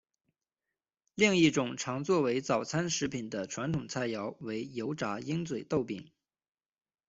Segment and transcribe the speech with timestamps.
[1.13, 6.09] 另一种常作为早餐食品的传统菜肴为油炸鹰嘴豆饼。